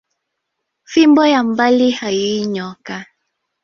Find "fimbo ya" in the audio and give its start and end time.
0.83-1.43